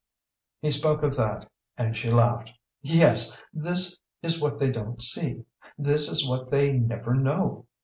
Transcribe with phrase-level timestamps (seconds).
[0.63, 1.47] He spoke of that,
[1.77, 2.51] and she laughed.
[2.81, 5.45] "Yes, this is what they don't see.
[5.77, 7.67] This is what they never know.